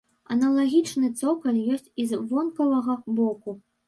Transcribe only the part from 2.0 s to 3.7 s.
і з вонкавага боку.